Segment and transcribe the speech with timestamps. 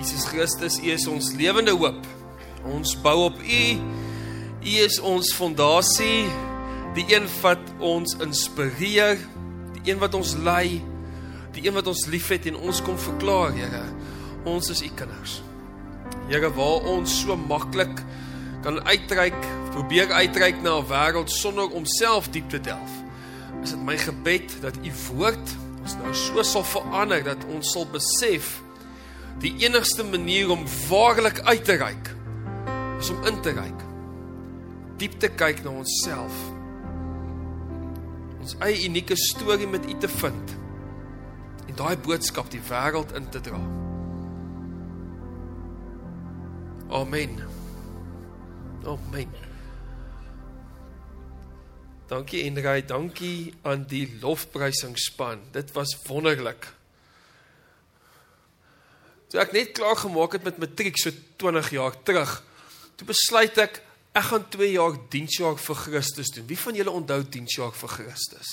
[0.00, 2.06] Jesus Christus, U is ons lewende hoop.
[2.72, 3.64] Ons bou op U.
[4.60, 6.24] U is ons fondasie,
[6.96, 9.20] die een wat ons inspireer,
[9.76, 10.80] die een wat ons lei,
[11.52, 13.82] die een wat ons liefhet en ons kom verklaar, Here.
[14.48, 15.42] Ons is U kinders.
[16.30, 18.00] Here, waar ons so maklik
[18.64, 19.36] kan uitreik,
[19.74, 22.92] probeer uitreik na 'n wêreld sonder om self diep te delf.
[23.62, 27.86] Is dit my gebed dat U woord ons nou so sal verander dat ons sal
[27.92, 28.62] besef
[29.40, 32.14] die enigste manier om waarlik uit te reik
[33.00, 33.84] is om in te reik.
[35.00, 36.40] Diep te kyk na onsself.
[38.40, 40.56] Ons eie unieke storie met U te vind
[41.70, 43.60] en daai boodskap die wêreld in te dra.
[46.90, 47.38] Amen.
[48.84, 49.30] Amen.
[52.10, 55.44] Dankie Enrei, dankie aan die lofprysingsspan.
[55.54, 56.66] Dit was wonderlik.
[59.30, 62.32] Toe ek net klaar gemaak het met matriek so 20 jaar terug,
[62.98, 66.48] toe besluit ek ek gaan 2 jaar diensjaar vir Christus doen.
[66.50, 68.48] Wie van julle onthou diensjaar vir Christus?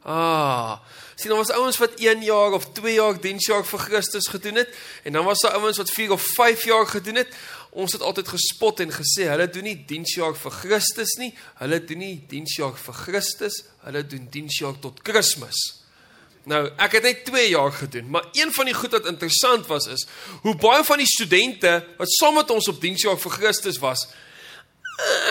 [0.00, 0.78] Ah,
[1.18, 4.70] sien ons ouens wat 1 jaar of 2 jaar diensjaar vir Christus gedoen het
[5.04, 7.34] en dan was daar ouens wat 4 of 5 jaar gedoen het.
[7.70, 12.00] Ons het altyd gespot en gesê hulle doen nie diensjaar vir Christus nie, hulle doen
[12.00, 15.79] nie diensjaar vir Christus, hulle doen diensjaar tot Kersfees.
[16.50, 19.86] Nou, ek het net 2 jaar gedoen, maar een van die goed wat interessant was
[19.86, 20.06] is
[20.42, 24.08] hoe baie van die studente wat saam met ons op diensjaar vir Christus was,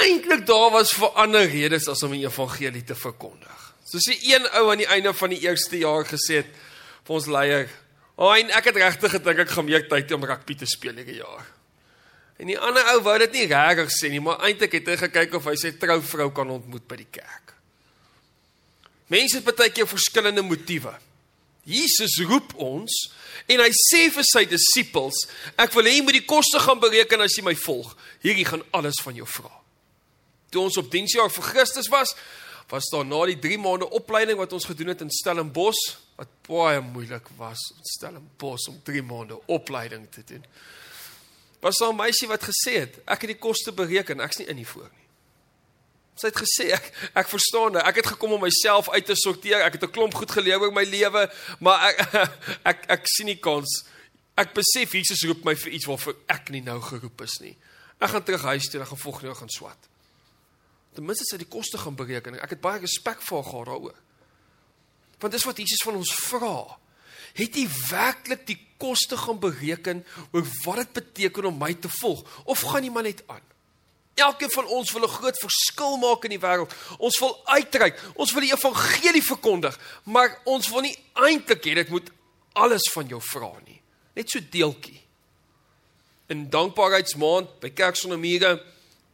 [0.06, 3.66] eintlik daar was vir ander redes as om die evangelie te verkondig.
[3.89, 6.56] Soos die een ou aan die einde van die eerste jaar gesê het
[7.03, 7.67] vir ons leier,
[8.16, 10.95] "Ag, oh, ek het regtig gedink ek gaan meer tyd hê om rugby te speel
[10.95, 11.45] hierdie jaar."
[12.39, 15.33] En die ander ou wou dit nie regtig sê nie, maar eintlik het hy gekyk
[15.33, 17.54] of hy sy trouvrou kan ontmoet by die kerk.
[19.08, 21.09] Mense het baie keer verskillende motiewe.
[21.68, 22.94] Jesus roep ons
[23.50, 25.26] en hy sê vir sy disippels,
[25.58, 27.96] ek wil hê jy moet die koste gaan bereken as jy my volg.
[28.24, 29.52] Hierdie gaan alles van jou vra.
[30.50, 32.16] Toe ons op diensjaar vir Christus was,
[32.70, 36.82] was daar na die 3 maande opleiding wat ons gedoen het in Stellenbosch, wat baie
[36.86, 40.45] moeilik was in Stellenbosch om 3 maande opleiding te doen.
[41.62, 44.58] Was daar 'n meisie wat gesê het, ek het die koste bereken, ek's nie in
[44.58, 44.98] hier voor nie.
[46.20, 47.84] Sy het gesê ek ek verstaan nou.
[47.88, 49.64] Ek het gekom om myself uit te sorteer.
[49.64, 52.32] Ek het 'n klomp goed geleer oor my lewe, maar ek ek
[52.72, 53.86] ek, ek sien nie kans.
[54.36, 57.56] Ek besef Jesus roep my vir iets waarvoor ek nie nou geroep is nie.
[58.00, 59.90] Ek gaan terug huis toe en ek gaan volgende gaan swat.
[60.96, 62.40] Ten minste sy die koste gaan bereken.
[62.40, 63.98] Ek het baie respek vir haar daaroor.
[65.20, 66.80] Want dis wat Jesus van ons vra.
[67.36, 72.24] Het jy werklik die koste gaan bereken oor wat dit beteken om my te volg
[72.46, 73.44] of gaan jy maar net aan?
[74.20, 76.74] Elkeen van ons wil 'n groot verskil maak in die wêreld.
[76.98, 78.00] Ons wil uitreik.
[78.16, 82.10] Ons wil die evangelie verkondig, maar ons wil nie eintlik hê dit moet
[82.54, 83.82] alles van jou vra nie.
[84.14, 85.02] Net so deeltjie.
[86.28, 88.64] In dankbaarheidsmaand by Kerk sonder mure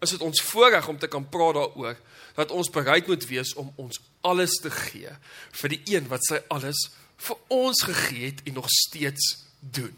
[0.01, 1.97] is dit ons voorreg om te kan praat daaroor
[2.35, 5.11] dat ons bereid moet wees om ons alles te gee
[5.61, 6.89] vir die een wat sy alles
[7.27, 9.95] vir ons gegee het en nog steeds doen.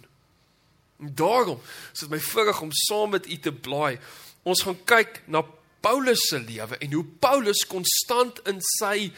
[1.02, 1.62] En daarom
[1.94, 3.98] is dit my voorreg om saam met u te blaai
[4.48, 5.44] ons gaan kyk na
[5.84, 9.12] Paulus se lewe en hoe Paulus konstant in sy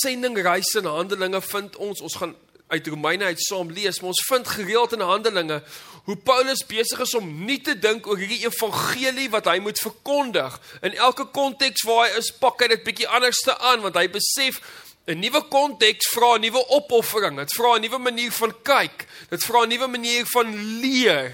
[0.00, 2.00] sendingreise en handelinge vind ons.
[2.00, 2.34] Ons gaan
[2.72, 5.58] uit Romeine uit saam lees maar ons vind gereeld in Handelinge
[6.04, 10.56] hoe Paulus besig is om nie te dink oor hierdie evangelie wat hy moet verkondig.
[10.82, 14.60] In elke konteks waar hy is pak hy dit bietjie anderste aan want hy besef
[15.04, 17.36] 'n nuwe konteks vra 'n nuwe opoffering.
[17.36, 19.06] Dit vra 'n nuwe manier van kyk.
[19.30, 20.48] Dit vra 'n nuwe manier van
[20.80, 21.32] leer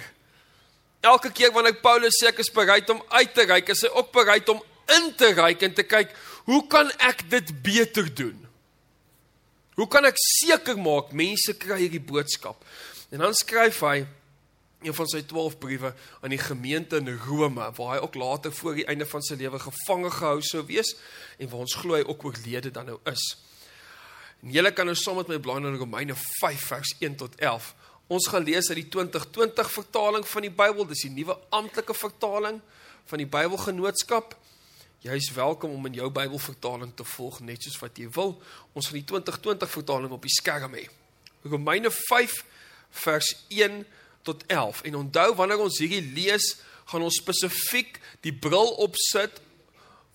[1.00, 4.12] Elke keer wanneer Paulus sê ek is bereid om uit te reik, is hy ook
[4.12, 4.60] bereid om
[4.96, 6.12] in te reik en te kyk,
[6.50, 8.36] hoe kan ek dit beter doen?
[9.78, 12.64] Hoe kan ek seker maak mense kry hierdie boodskap?
[13.10, 14.02] En dan skryf hy
[14.80, 18.78] een van sy 12 briewe aan die gemeente in Rome waar hy ook later voor
[18.80, 20.94] die einde van sy lewe gevange gehou sou wees
[21.38, 23.24] en waar ons glo hy ook oorlede dan nou is.
[24.40, 27.74] En julle kan nou saam met my blaai na Romeine 5 vers 1 tot 11.
[28.10, 30.86] Ons gaan lees uit die 2020 vertaling van die Bybel.
[30.90, 32.56] Dis die nuwe amptelike vertaling
[33.06, 34.32] van die Bybelgenootskap.
[35.06, 38.34] Jy is welkom om in jou Bybelvertaling te volg net soos wat jy wil.
[38.74, 40.88] Ons gaan die 2020 vertaling op die skerm hê.
[41.46, 42.34] Romeine 5
[43.04, 43.84] vers 1
[44.26, 44.82] tot 11.
[44.90, 46.48] En onthou wanneer ons hierdie lees,
[46.90, 49.38] gaan ons spesifiek die bril opsit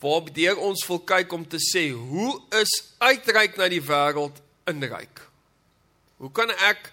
[0.04, 5.24] waardeur ons wil kyk om te sê hoe is uitreik na die wêreld inryk.
[6.20, 6.92] Hoe kan ek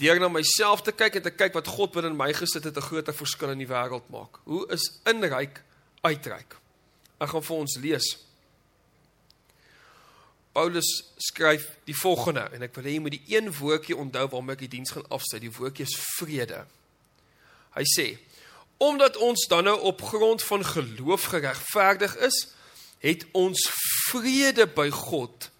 [0.00, 2.88] deur na myself te kyk en te kyk wat God binne my gesit het 'n
[2.88, 4.40] groter verskil in die wêreld maak.
[4.44, 5.62] Hoe is inryk
[6.02, 6.56] uitreik?
[7.20, 8.16] Ek gaan vir ons lees.
[10.52, 14.56] Paulus skryf die volgende en ek wil hê jy moet die een woordjie onthou waarmee
[14.56, 15.42] ek die diens gaan afsluit.
[15.42, 16.66] Die woordjie is vrede.
[17.76, 18.18] Hy sê:
[18.78, 22.48] "Omdat ons dan nou op grond van geloof geregverdig is,
[23.00, 23.70] het ons
[24.10, 25.50] vrede by God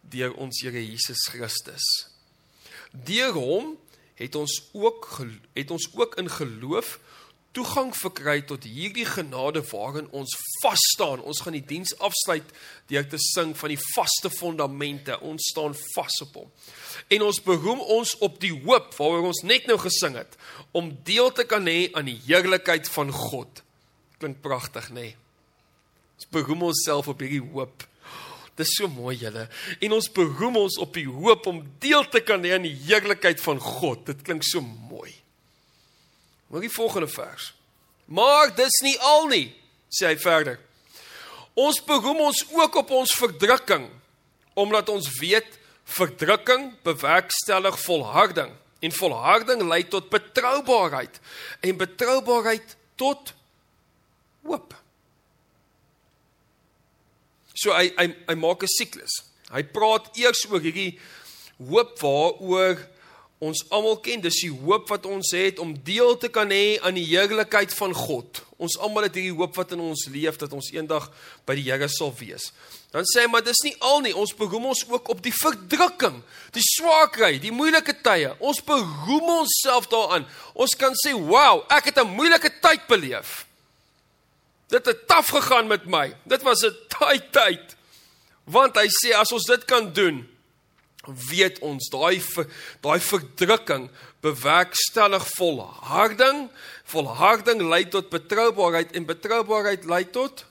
[0.00, 2.13] deur ons Here Jesus Christus.
[2.94, 3.74] Deur hom
[4.14, 5.08] het ons ook
[5.52, 6.98] het ons ook in geloof
[7.54, 10.32] toegang verkry tot hierdie genade waarin ons
[10.62, 11.22] vas staan.
[11.22, 12.48] Ons gaan die diens afsluit
[12.90, 15.18] deur te sing van die vaste fondamente.
[15.22, 16.50] Ons staan vas op hom.
[17.14, 20.34] En ons beroem ons op die hoop waaroor ons net nou gesing het
[20.74, 23.62] om deel te kan hê aan die heerlikheid van God.
[24.18, 25.10] Klink pragtig, nê?
[25.12, 25.16] Nee?
[26.14, 27.86] Ons beroem onsself op hierdie hoop.
[28.58, 29.48] Dis so mooi julle.
[29.82, 33.42] En ons beroem ons op die hoop om deel te kan hê aan die heerlikheid
[33.42, 34.06] van God.
[34.12, 35.10] Dit klink so mooi.
[36.48, 37.50] Maar die volgende vers.
[38.04, 39.46] Maar dis nie al nie,
[39.90, 40.60] sê hy verder.
[41.58, 43.88] Ons beroem ons ook op ons verdrukking
[44.58, 45.56] omdat ons weet
[45.96, 48.52] verdrukking bewerkstellig volharding
[48.84, 51.18] en volharding lei tot betroubaarheid
[51.66, 53.34] en betroubaarheid tot
[54.46, 54.74] hoop.
[57.54, 59.22] So hy hy hy maak 'n siklus.
[59.50, 60.98] Hy praat eers oor hierdie
[61.58, 62.78] hoop waaroor
[63.44, 66.96] ons almal ken, dis die hoop wat ons het om deel te kan hê aan
[66.96, 68.40] die heerlikheid van God.
[68.62, 71.10] Ons almal het hierdie hoop wat in ons leef dat ons eendag
[71.44, 72.52] by die Here sal wees.
[72.94, 76.20] Dan sê hy maar dis nie al nie, ons beroem ons ook op die verdrukking,
[76.54, 78.32] die swaarkry, die moeilike tye.
[78.38, 80.28] Ons beroem onsself daaraan.
[80.54, 83.46] Ons kan sê, "Wow, ek het 'n moeilike tyd beleef."
[84.74, 86.08] Dit het taaf gegaan met my.
[86.26, 87.76] Dit was 'n taai tyd.
[88.44, 90.26] Want hy sê as ons dit kan doen,
[91.06, 92.22] weet ons daai
[92.84, 93.88] daai verdrukking
[94.24, 96.48] bewerkstellig volharding
[96.88, 100.46] volharding lei tot betroubaarheid en betroubaarheid lei tot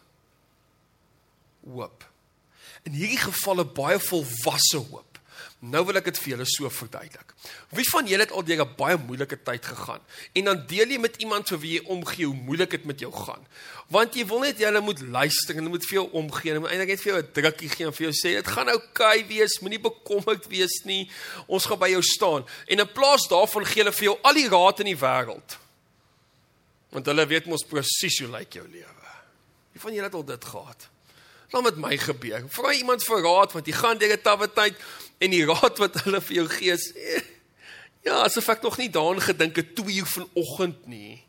[1.65, 2.05] hoop
[2.83, 5.12] in hierdie gevalle baie volwasse hoop
[5.63, 7.29] Nou wil ek dit vir julle so verduidelik.
[7.71, 10.01] Wie van julle het al deur 'n baie moeilike tyd gegaan
[10.35, 13.11] en dan deel jy met iemand vir wie jy omgee hoe moeilik dit met jou
[13.11, 13.47] gaan?
[13.87, 16.87] Want jy wil net jy moet luister en hulle moet vir jou omgee en eintlik
[16.87, 19.59] net vir jou 'n drukkie gee en vir jou sê dit gaan oukei okay wees,
[19.61, 21.09] moenie bekommerd wees nie.
[21.47, 22.45] Ons gaan by jou staan.
[22.67, 25.57] En in plaas daarvan gee hulle vir jou al die raad in die wêreld.
[26.91, 29.11] Want hulle weet mos presies hoe lyk jou lewe.
[29.71, 30.89] Wie van julle het al dit gehad?
[31.53, 32.45] Wat met my gebeur?
[32.49, 34.75] Vra iemand vir raad want jy gaan deur 'n tawwe tyd
[35.21, 36.87] en die raad wat hulle vir jou gee is
[38.03, 41.21] ja, asof ek nog nie daaraan gedink het 2 uur vanoggend nie.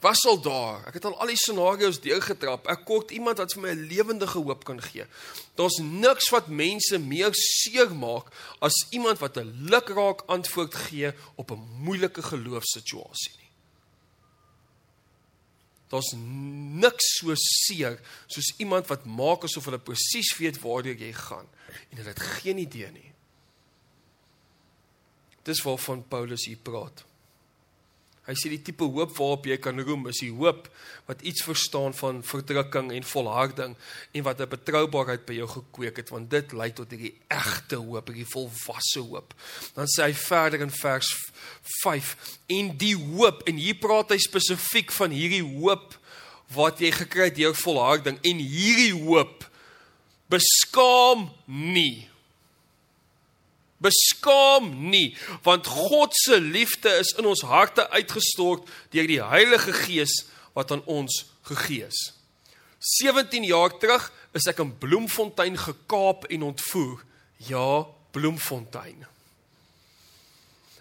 [0.00, 0.86] Was al daar.
[0.86, 2.68] Ek het al al die scenario's deurgetrap.
[2.70, 5.04] Ek kort iemand wat vir my 'n lewendige hoop kan gee.
[5.54, 11.66] Daar's niks wat mense meer seermaak as iemand wat 'n lukraak antwoord gee op 'n
[11.84, 13.47] moeilike geloofssituasie nie.
[15.88, 17.96] Daar's niks so seer
[18.26, 21.48] soos iemand wat maak asof hulle presies weet waar jy gaan
[21.90, 23.12] en hulle het geen idee nie.
[25.48, 27.07] Dis waarvan Paulus hier praat.
[28.28, 30.66] Hy sê die tipe hoop waarop jy kan roem is die hoop
[31.08, 33.76] wat iets verstaan van verdrukking en volharding
[34.12, 38.08] en wat 'n betroubaarheid by jou gekweek het want dit lei tot hierdie egte hoop,
[38.08, 39.32] hierdie volwasse hoop.
[39.74, 41.08] Dan sê hy verder in vers
[41.82, 42.16] 5
[42.48, 45.96] en die hoop en hier praat hy spesifiek van hierdie hoop
[46.52, 49.48] wat jy gekry het deur volharding en hierdie hoop
[50.28, 52.08] beskaam nie.
[53.78, 55.16] Beskaam nie,
[55.46, 60.24] want God se liefde is in ons harte uitgestort deur die Heilige Gees
[60.56, 62.00] wat aan ons gegee is.
[62.98, 67.04] 17 jaar terug is ek in Bloemfontein gekaap en ontvoer.
[67.46, 69.06] Ja, Bloemfontein.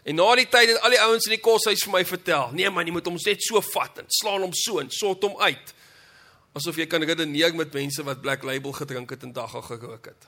[0.08, 2.70] En na die tyd het al die ouens in die koshuis vir my vertel: "Nee
[2.70, 5.74] man, jy moet hom net so vat en slaan hom so en sort hom uit."
[6.58, 10.27] asof jy kan redeneer met mense wat Black Label gedrink het en dagga gerook het.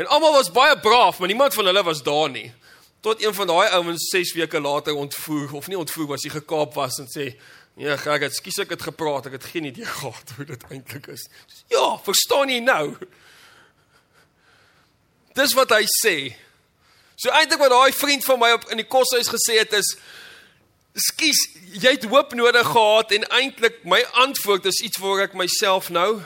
[0.00, 2.52] En almal was baie braaf, maar niemand van hulle was daar nie.
[3.00, 6.74] Tot een van daai ouens 6 weke later ontvoer of nie ontvoer was, hy gekaap
[6.74, 7.34] was en sê,
[7.76, 11.06] "Ja, ek het skus ek het gepraat, ek het geen idee gehad hoe dit eintlik
[11.06, 11.28] is."
[11.68, 12.96] Ja, verstaan jy nou?
[15.34, 16.36] Dis wat hy sê.
[17.16, 19.96] So eintlik wat daai vriend van my op in die koshuis gesê het is,
[20.94, 25.88] Skus, jy het hoop nodig gehad en eintlik my antwoord is iets waar ek myself
[25.88, 26.22] nou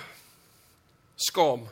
[1.16, 1.68] skaam.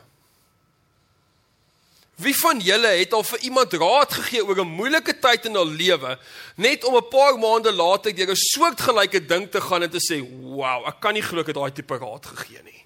[2.15, 5.69] Wie van julle het al vir iemand raad gegee oor 'n moeilike tyd in hul
[5.69, 6.19] lewe
[6.55, 10.21] net om 'n paar maande later deur 'n soortgelyke ding te gaan en te sê,
[10.21, 12.85] "Wow, ek kan nie glo ek het daai tipe raad gegee nie."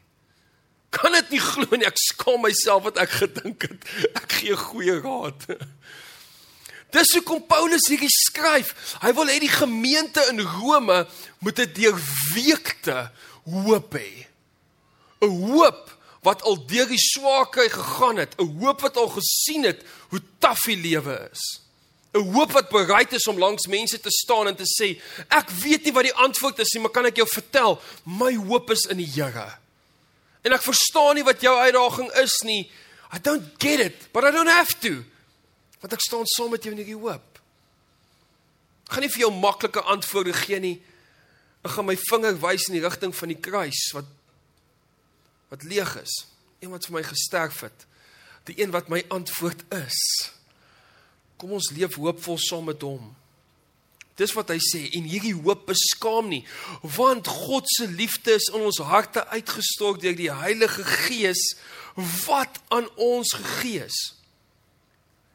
[0.90, 3.84] Kan dit nie glo nie, ek skaam myself wat ek gedink het
[4.16, 5.46] ek gee goeie raad.
[6.92, 8.96] Dis hoekom Paulus hierdie skryf.
[9.02, 11.08] Hy wil hê die gemeente in Rome
[11.40, 13.12] moet 'n deurweekte
[13.44, 14.28] hoop hê.
[15.22, 15.97] 'n Hoop
[16.28, 20.60] wat al deur die swaarkry gegaan het, 'n hoop wat al gesien het hoe taaf
[20.68, 21.44] die lewe is.
[22.14, 25.84] 'n hoop wat bereid is om langs mense te staan en te sê, ek weet
[25.84, 28.98] nie wat die antwoord is nie, maar kan ek jou vertel, my hoop is in
[28.98, 29.58] die Here.
[30.44, 32.72] En ek verstaan nie wat jou uitdaging is nie.
[33.14, 35.04] I don't get it, but I don't have to.
[35.82, 37.40] Want ek staan saam met jou in hierdie hoop.
[38.88, 40.78] Ek gaan nie vir jou maklike antwoorde gee nie.
[41.64, 44.08] Ek gaan my vinger wys in die rigting van die kruis wat
[45.52, 46.26] wat leeg is.
[46.60, 47.86] Een wat vir my gesterf het.
[48.50, 50.00] Die een wat my antwoord is.
[51.38, 53.14] Kom ons leef hoopvol saam met hom.
[54.18, 56.42] Dis wat hy sê en hierdie hoop beskaam nie
[56.98, 61.44] want God se liefde is in ons harte uitgestort deur die Heilige Gees
[62.26, 64.00] wat aan ons gegee is.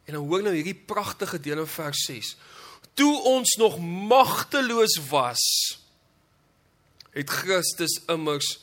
[0.03, 2.33] En dan hoor nou hierdie pragtige deel in vers 6.
[2.99, 5.43] Toe ons nog magteloos was,
[7.15, 8.57] het Christus immers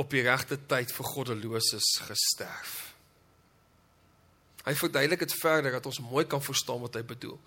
[0.00, 2.78] op die regte tyd vir goddeloses gesterf.
[4.64, 7.38] Hy verduidelik dit verder dat ons mooi kan verstaan wat hy bedoel.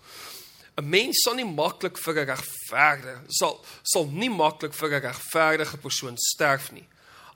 [0.74, 5.78] 'n Mens sal nie maklik vir 'n regverdige sal sal nie maklik vir 'n regverdige
[5.78, 6.86] persoon sterf nie.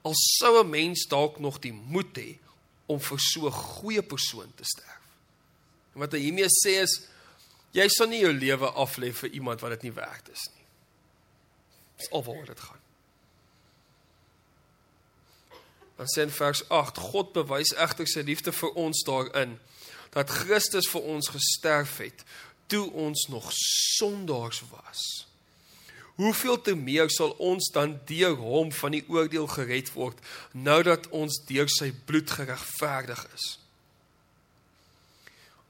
[0.02, 2.38] Al sou 'n mens dalk nog die moed hê
[2.86, 5.06] om vir so 'n goeie persoon te sterf.
[5.94, 7.06] En wat hy hiermee sê is
[7.72, 10.66] jy sal nie jou lewe aflê vir iemand wat dit nie werd is nie.
[11.96, 12.77] Dis alwaar dit gaan.
[15.98, 19.58] Dan sê in vers 8: God bewys egter sy liefde vir ons daarin
[20.14, 22.22] dat Christus vir ons gesterf het
[22.70, 25.02] toe ons nog sondaars was.
[26.18, 30.18] Hoeveel te meer sal ons dan deur hom van die oordeel gered word
[30.52, 33.46] nou dat ons deur sy bloed geregverdig is?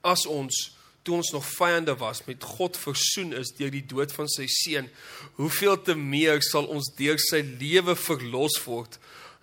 [0.01, 0.71] As ons
[1.05, 4.89] toe ons nog vyande was met God versoen is deur die dood van sy seun,
[5.37, 8.99] hoeveel te meer sal ons deur sy lewe verlos word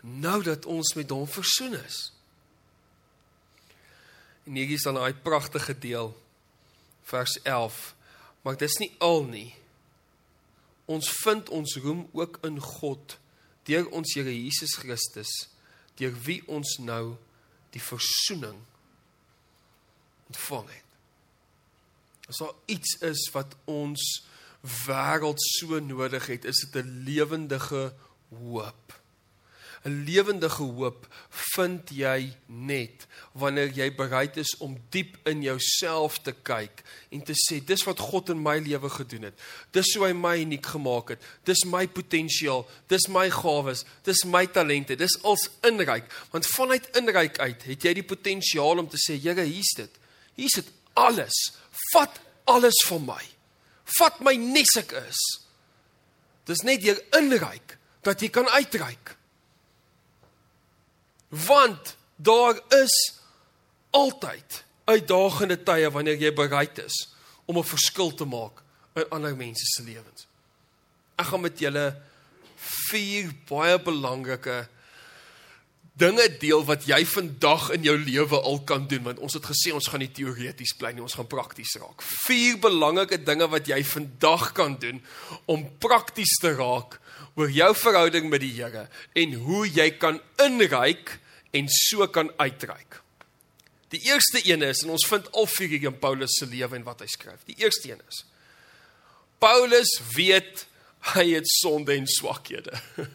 [0.06, 2.14] nou dat ons met hom versoen is?
[4.46, 6.14] En hier is dan daai pragtige deel
[7.10, 7.96] vers 11.
[8.42, 9.50] Maar dis nie al nie.
[10.86, 13.18] Ons vind ons roem ook in God
[13.66, 15.32] deur ons Here Jesus Christus,
[15.98, 17.16] deur wie ons nou
[17.74, 18.60] die verzoening
[20.30, 20.84] ontvang het.
[22.30, 24.04] As daar iets is wat ons
[24.86, 27.94] wêreld so nodig het, is dit 'n lewendige
[28.30, 28.94] hoop.
[29.86, 33.06] 'n lewendige hoop vind jy net
[33.38, 36.82] wanneer jy bereid is om diep in jouself te kyk
[37.14, 39.44] en te sê dis wat God in my lewe gedoen het.
[39.78, 41.28] Dis hoe hy my uniek gemaak het.
[41.46, 46.10] Dis my potensiaal, dis my gawes, dis my talente, dis als inryk.
[46.34, 50.00] Want vanuit inryk uit het jy die potensiaal om te sê Here, hier's dit.
[50.36, 51.36] Hier's dit alles.
[51.92, 52.18] Vat
[52.50, 53.22] alles van my.
[54.00, 55.22] Vat my nes ek is.
[56.50, 59.14] Dis net deur inryk dat jy kan uitreik
[61.46, 62.96] want daar is
[63.96, 66.96] altyd uitdagende tye wanneer jy bereid is
[67.46, 68.62] om 'n verskil te maak
[68.96, 70.28] in ander mense se lewens.
[71.16, 71.96] Ek gaan met julle
[72.90, 74.68] vier baie belangrike
[75.96, 79.72] dinge deel wat jy vandag in jou lewe al kan doen want ons het gesê
[79.74, 82.04] ons gaan nie teoreties bly nie, ons gaan prakties raak.
[82.28, 85.00] Vier belangrike dinge wat jy vandag kan doen
[85.46, 87.00] om prakties te raak
[87.36, 91.20] oor jou verhouding met die Here en hoe jy kan inryk
[91.56, 93.02] en so kan uitreik.
[93.94, 96.88] Die eerste een is en ons vind al vier hier in Paulus se lewe en
[96.88, 97.46] wat hy skryf.
[97.48, 98.24] Die eerste een is
[99.40, 100.66] Paulus weet
[101.14, 102.74] hy het sonde en swakhede.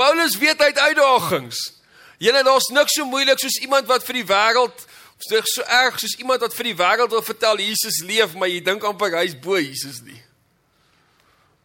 [0.00, 1.60] Paulus weet hy het uitdagings.
[2.18, 6.42] Julle daar's niks so moeilik soos iemand wat vir die wêreld so erg soos iemand
[6.44, 10.02] wat vir die wêreld wil vertel Jesus leef, maar jy dink amper hy's bo Jesus
[10.04, 10.20] nie.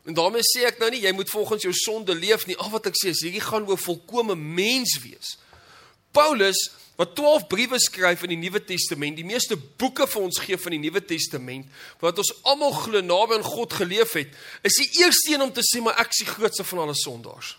[0.05, 2.57] En daarmee sê ek nou nie jy moet volgens jou sonde leef nie.
[2.57, 5.35] Al wat ek sê is hierdie gaan oor volkomme mens wees.
[6.15, 10.57] Paulus wat 12 briewe skryf in die Nuwe Testament, die meeste boeke vir ons gee
[10.59, 11.69] van die Nuwe Testament,
[12.03, 14.35] wat ons almal glo naby aan God geleef het,
[14.67, 17.55] is die eerste een om te sê maar ek is die grootste van alle sondaars.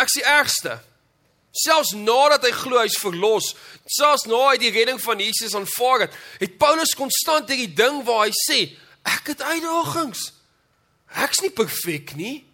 [0.00, 0.78] Ek is die ergste.
[1.56, 3.50] Selfs nadat hy glo hy's verlos,
[3.98, 8.26] selfs na hy die redding van Jesus aanvaar het, het Paulus konstant hierdie ding waar
[8.26, 8.60] hy sê,
[9.08, 10.30] ek het uitdagings.
[11.16, 12.44] Ek's nie perfek nie.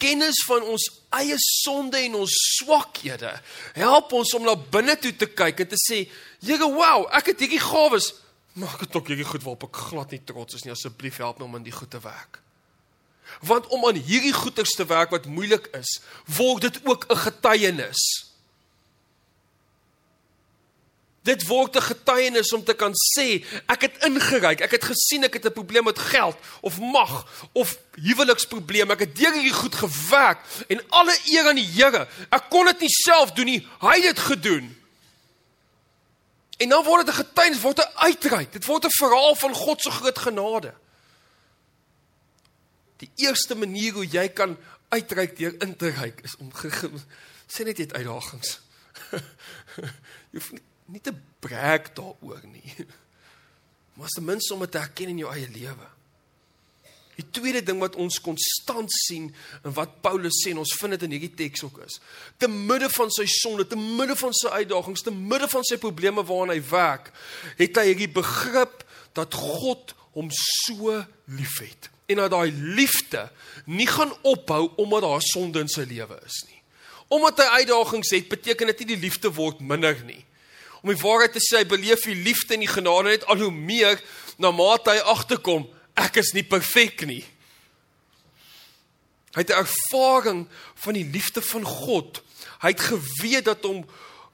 [0.00, 0.86] Kennis van ons
[1.20, 3.34] eie sonde en ons swakhede
[3.76, 6.08] help ons om na binne toe te kyk en te sê,
[6.40, 8.14] "Here, wow, ek het hierdie gawes,
[8.54, 10.72] maar ek het ook hierdie goed waarop ek glad nie trots is nie.
[10.72, 12.40] Asseblief help my om in die goed te werk."
[13.40, 18.29] Want om aan hierdie goeters te werk wat moeilik is, word dit ook 'n getuienis.
[21.22, 25.34] Dit word 'n getuienis om te kan sê ek het ingeryk, ek het gesien ek
[25.34, 28.92] het 'n probleem met geld of mag of huweliksprobleme.
[28.92, 32.08] Ek het deur hierdie goed gewerk en alle eer aan die Here.
[32.30, 34.76] Ek kon dit nie self doen nie, hy het dit gedoen.
[36.56, 38.52] En dan word dit 'n getuienis, word 'n uitreik.
[38.52, 40.74] Dit word 'n verhaal van God se groot genade.
[42.96, 44.58] Die eerste manier hoe jy kan
[44.88, 46.52] uitreik deur in te reik is om
[47.50, 48.60] sê net jy het uitdagings.
[50.30, 52.74] jy hoef nie, nie te brag daaroor nie.
[53.94, 55.88] Maar as ten minste om dit te erken in jou eie lewe.
[57.18, 59.26] Die tweede ding wat ons konstant sien
[59.60, 61.98] en wat Paulus sê en ons vind dit in hierdie teks ook is,
[62.40, 66.24] te midde van sy sonde, te midde van sy uitdagings, te midde van sy probleme
[66.24, 67.10] waaraan hy werk,
[67.58, 68.86] het hy hierdie begrip
[69.18, 70.96] dat God hom so
[71.36, 73.26] liefhet en dat daai liefde
[73.70, 76.58] nie gaan ophou omdat daar sonde in sy lewe is nie.
[77.10, 80.22] Omdat hy uitdagings het, beteken dit nie die liefde word minder nie.
[80.82, 83.52] Om die waarheid te sê, hy beleef die liefde en die genade net al hoe
[83.52, 84.00] meer
[84.40, 85.66] na mate hy agterkom
[86.00, 87.24] ek is nie perfek nie.
[89.34, 92.22] Hy het 'n ervaring van die liefde van God.
[92.62, 93.86] Hy het geweet dat hom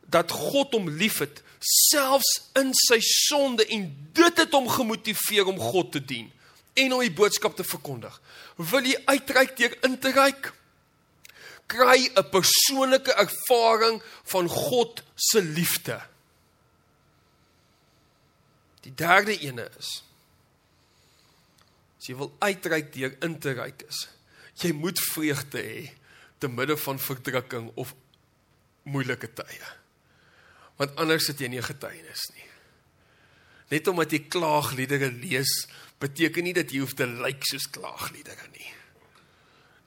[0.09, 5.93] dat God hom liefhet selfs in sy sonde en dit het hom gemotiveer om God
[5.93, 6.33] te dien
[6.75, 8.21] en om die boodskap te verkondig.
[8.57, 10.53] Wil jy uitreik deur in te reik?
[11.67, 16.01] Kry 'n persoonlike ervaring van God se liefde.
[18.87, 20.01] Die derde ene is
[21.97, 24.05] As jy wil uitreik deur in te reik is,
[24.63, 25.81] jy moet vreugde hê
[26.39, 27.97] te midde van verdrukking of
[28.87, 29.71] moeilike tye.
[30.79, 32.47] Want anders het jy nie getuienis nie.
[33.73, 35.51] Net omdat jy klaagliedere lees,
[35.99, 38.71] beteken nie dat jy hoef te lyk soos klaagliedere nie.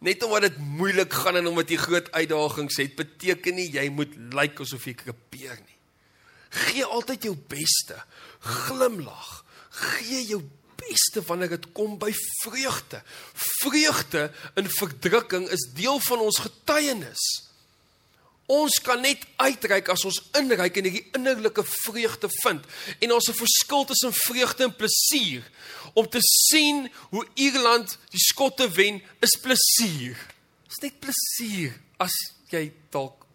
[0.03, 4.19] Net omdat dit moeilik gaan en omdat jy groot uitdagings het, beteken nie jy moet
[4.35, 5.79] lyk asof jy krepeer nie.
[6.49, 7.97] Gee altyd jou beste.
[8.39, 9.45] Glimlag.
[9.69, 10.41] Gee jou
[10.79, 13.01] beste wanneer dit kom by vreugde.
[13.33, 17.27] Vreugde in verdrukking is deel van ons getuienis.
[18.49, 22.63] Ons kan net uitreik as ons inreik en hierdie innerlike vreugde vind.
[22.99, 25.43] En ons 'n verskil tussen vreugde en plesier.
[25.93, 30.17] Om te sien hoe Ierland die Skotte wen, is plesier.
[30.63, 32.13] Dit is net plesier as
[32.49, 33.25] jy dalk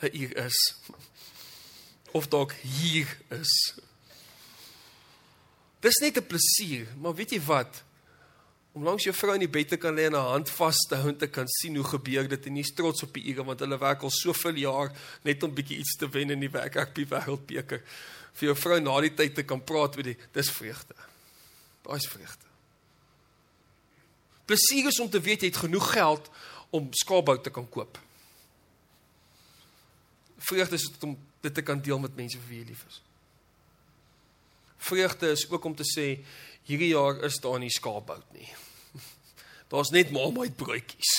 [0.00, 0.74] 'n Ier is
[2.12, 3.52] of dalk hier is.
[5.82, 7.82] Dis net 'n plesier, maar weet jy wat?
[8.72, 10.94] Om langs jou vrou in die bed te kan lê en haar hand vas te
[10.94, 13.60] hou en te kan sien hoe gebeur dit en jy's trots op die ure want
[13.60, 14.92] hulle werk al soveel jaar
[15.24, 17.82] net om bietjie iets te wen in die rugby wêreldbeker.
[18.32, 20.94] Vir jou vrou na die tyd te kan praat oor die dis vreugde.
[21.82, 22.46] Daai's vreugde.
[24.46, 26.30] Plesier is om te weet jy het genoeg geld
[26.70, 27.98] om skaapbou te kan koop.
[30.38, 33.00] Vreugde is om dit te kan deel met mense vir wie jy lief is.
[34.82, 36.06] Vreugde is ook om te sê
[36.68, 38.48] hierdie jaar is daar nie skaapbout nie.
[39.72, 41.14] Daar's net marmite broodjies.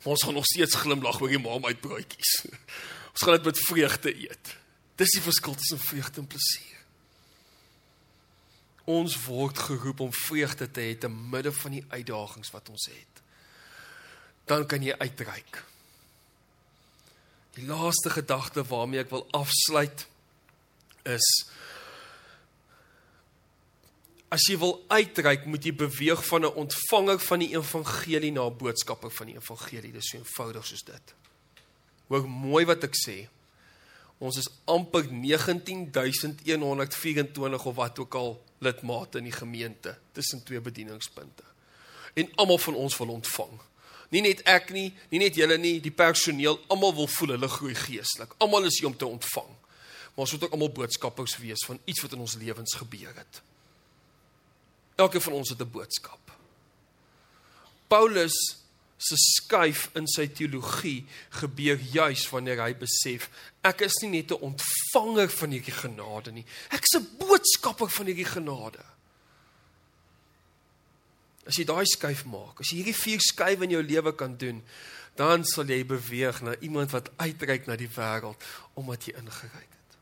[0.00, 2.34] Maar ons gaan nog steeds glimlag oor die marmite broodjies.
[3.12, 4.52] Ons gaan dit met vreugde eet.
[5.00, 6.78] Dis die verskil tussen vreugde en plesier.
[8.90, 13.22] Ons word geroep om vreugde te hê te midde van die uitdagings wat ons het.
[14.50, 15.60] Dan kan jy uitreik.
[17.54, 20.06] Die laaste gedagte waarmee ek wil afsluit
[21.08, 21.26] is
[24.30, 28.56] As jy wil uitreik, moet jy beweeg van 'n ontvanger van die evangelie na 'n
[28.56, 29.92] boodskapper van die evangelie.
[29.92, 31.14] Dis so eenvoudig soos dit.
[32.06, 33.28] Hoor mooi wat ek sê.
[34.18, 41.42] Ons is amper 19124 of wat ook al lidmate in die gemeente tussen twee bedieningspunte.
[42.14, 43.60] En almal van ons wil ontvang.
[44.10, 47.74] Nie net ek nie, nie net julle nie, die personeel, almal wil voel hulle groei
[47.78, 48.34] geestelik.
[48.42, 49.52] Almal is hier om te ontvang.
[50.10, 53.42] Maar ons moet ook almal boodskappers wees van iets wat in ons lewens gebeur het.
[55.00, 56.32] Elkeen van ons het 'n boodskap.
[57.88, 58.36] Paulus
[59.00, 61.06] se skuif in sy teologie
[61.40, 63.30] gebeur juis wanneer hy besef
[63.64, 66.44] ek is nie net 'n ontvanger van hierdie genade nie.
[66.70, 68.84] Ek is 'n boodskapper van hierdie genade.
[71.50, 74.62] As jy daai skuif maak, as jy hierdie vier skuwe in jou lewe kan doen,
[75.18, 80.00] dan sal jy beweeg na iemand wat uitreik na die wêreld omdat jy ingeryk het.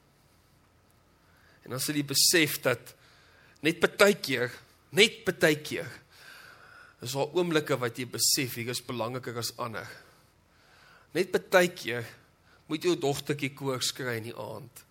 [1.64, 2.92] En dan sal jy besef dat
[3.64, 4.52] net baie keer
[4.96, 5.88] Net baie keer
[7.04, 9.86] is daar oomblikke wat jy besef hier is belangriker as ander.
[11.14, 12.08] Net baie keer
[12.68, 14.82] moet jou dogtertjie koors kry in die aand.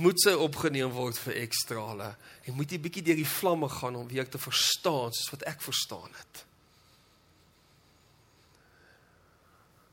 [0.00, 2.14] Moet sy opgeneem word vir ekstrale
[2.46, 5.60] en moet jy bietjie deur die vlamme gaan om weer te verstaan soos wat ek
[5.62, 6.44] verstaan het.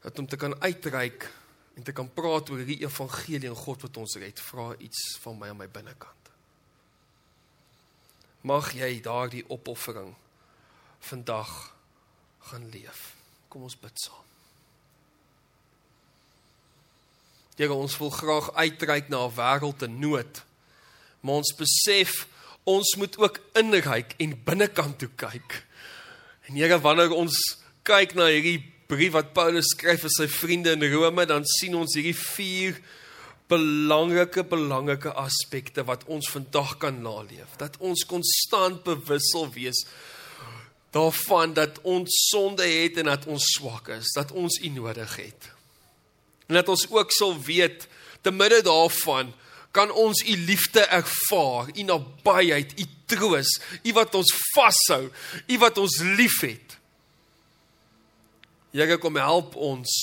[0.06, 1.28] Dat om te kan uitreik
[1.76, 5.38] en te kan praat oor die evangelie en God wat ons red, vra iets van
[5.40, 6.20] my aan my binnekant
[8.42, 10.16] mag jy daardie opoffering
[11.00, 11.76] vandag
[12.50, 13.16] gaan leef.
[13.48, 14.29] Kom ons bid saam.
[17.60, 20.44] Here, ons wil graag uitreik na 'n wêreld in nood.
[21.20, 22.28] Maar ons besef
[22.64, 25.66] ons moet ook inryk en binnekant toe kyk.
[26.48, 27.36] En Here, wanneer ons
[27.84, 31.96] kyk na hierdie brief wat Paulus skryf vir sy vriende in Rome, dan sien ons
[31.96, 32.80] hierdie vier
[33.50, 37.58] belangrike belangrike aspekte wat ons vandag kan naleef.
[37.58, 39.86] Dat ons konstant bewus sal wees
[40.92, 45.59] daarvan dat ons sonde het en dat ons swak is, dat ons U nodig het.
[46.50, 47.88] En dat ons ook sal weet
[48.22, 49.34] te midde daarvan
[49.72, 55.12] kan ons u liefde ervaar, u nabyheid, u troos, u wat ons vashou,
[55.48, 56.78] u wat ons liefhet.
[58.74, 59.94] Here kom help ons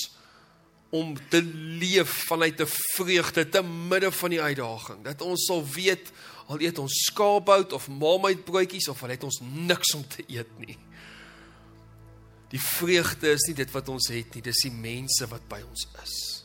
[0.95, 1.43] om te
[1.81, 5.05] leef vanuit 'n vreugde te midde van die uitdaging.
[5.05, 6.13] Dat ons sal weet
[6.47, 10.59] al eet ons skaapbout of marmite broodjies of al het ons niks om te eet
[10.59, 10.79] nie.
[12.49, 15.87] Die vreugde is nie dit wat ons het nie, dis die mense wat by ons
[16.03, 16.36] is.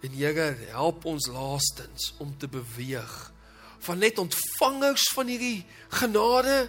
[0.00, 3.32] En Here, help ons laastens om te beweeg
[3.78, 6.68] van net ontvangers van hierdie genade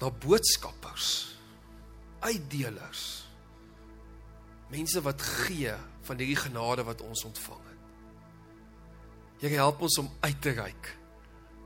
[0.00, 1.36] na boodskappers,
[2.24, 3.04] uitdelers.
[4.72, 5.72] Mense wat gee
[6.04, 7.72] van hierdie genade wat ons ontvang het.
[9.44, 10.94] Here, help ons om uit te reik,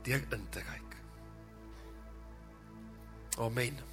[0.03, 0.97] deur in te reik.
[3.39, 3.88] Amen.